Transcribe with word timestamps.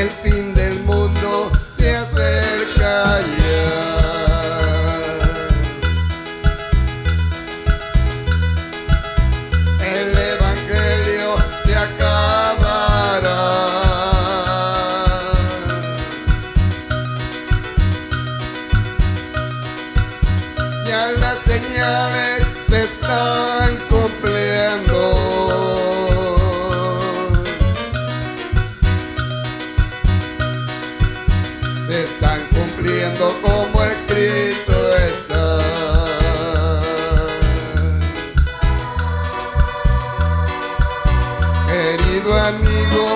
el 0.00 0.10
fin 0.10 0.54
del 0.54 0.78
mundo 0.84 1.50
se 1.76 1.96
acerca 1.96 3.20
ya. 3.38 3.98
El 9.96 10.16
evangelio 10.34 11.36
se 11.64 11.74
acabará. 11.76 13.40
Ya 20.86 21.10
las 21.18 21.38
señales 21.40 22.46
se 22.68 22.82
están. 22.82 23.47
Amigo, 42.48 43.07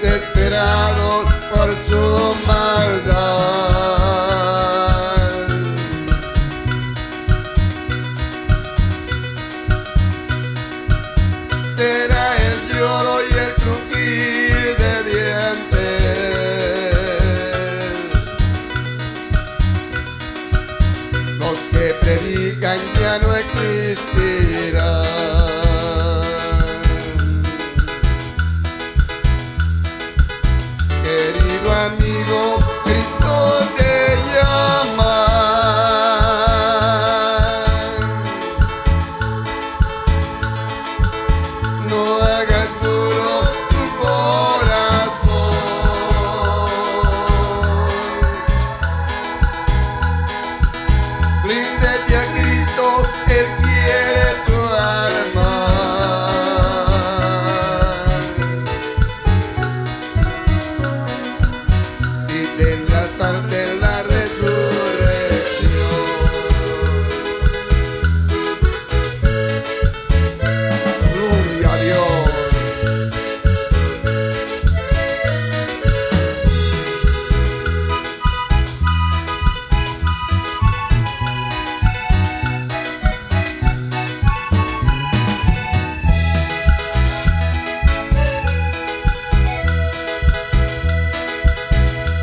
desesperados 0.00 1.24
por 1.50 1.70
su 1.72 2.34
maldad. 2.46 3.12
Será 11.76 12.36
el 12.36 12.56
lloro 12.72 13.14
y 13.22 13.32
el 13.38 13.52
crujir 13.54 14.76
de 14.82 14.94
dientes. 15.10 15.72
Los 21.38 21.58
que 21.72 21.86
predican 22.00 22.78
ya 22.98 23.18
no 23.18 23.28
existirán. 23.34 24.41
Amigo, 32.22 32.58
Cristo. 32.84 33.32
No 41.88 42.22
hagas 42.22 42.70
tu 42.80 42.98
corazón. 44.00 45.52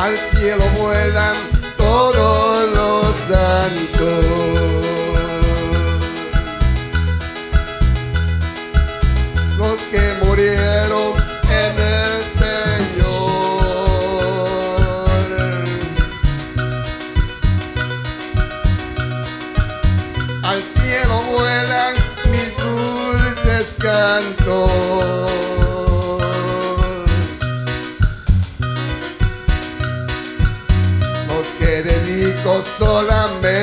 Al 0.00 0.16
cielo 0.16 0.64
vuelan 0.78 1.36
todos 1.76 2.70
los 2.70 3.14
santos. 3.28 4.24
Los 9.58 9.78
que 9.92 10.14
murieron 10.24 11.12
en 11.50 11.74
el 11.98 12.22
Señor. 12.40 13.10
Al 20.44 20.60
cielo 20.62 21.16
vuelan 21.30 21.94
mis 22.30 22.48
dulces 22.56 23.66
cantos. 23.78 24.79
solamente 32.62 33.59